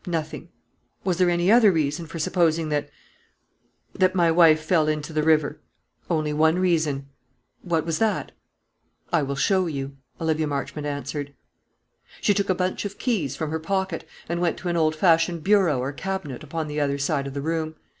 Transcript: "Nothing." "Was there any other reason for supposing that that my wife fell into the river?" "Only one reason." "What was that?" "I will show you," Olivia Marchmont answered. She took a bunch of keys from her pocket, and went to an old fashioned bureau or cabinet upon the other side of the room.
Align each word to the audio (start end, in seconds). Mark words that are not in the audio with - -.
"Nothing." 0.07 0.49
"Was 1.03 1.17
there 1.19 1.29
any 1.29 1.51
other 1.51 1.71
reason 1.71 2.07
for 2.07 2.17
supposing 2.17 2.69
that 2.69 2.89
that 3.93 4.15
my 4.15 4.31
wife 4.31 4.59
fell 4.65 4.87
into 4.87 5.13
the 5.13 5.21
river?" 5.21 5.59
"Only 6.09 6.33
one 6.33 6.57
reason." 6.57 7.05
"What 7.61 7.85
was 7.85 7.99
that?" 7.99 8.31
"I 9.13 9.21
will 9.21 9.35
show 9.35 9.67
you," 9.67 9.97
Olivia 10.19 10.47
Marchmont 10.47 10.87
answered. 10.87 11.35
She 12.19 12.33
took 12.33 12.49
a 12.49 12.55
bunch 12.55 12.83
of 12.83 12.97
keys 12.97 13.35
from 13.35 13.51
her 13.51 13.59
pocket, 13.59 14.03
and 14.27 14.41
went 14.41 14.57
to 14.57 14.69
an 14.69 14.75
old 14.75 14.95
fashioned 14.95 15.43
bureau 15.43 15.77
or 15.77 15.91
cabinet 15.93 16.41
upon 16.43 16.67
the 16.67 16.79
other 16.79 16.97
side 16.97 17.27
of 17.27 17.35
the 17.35 17.41
room. 17.43 17.75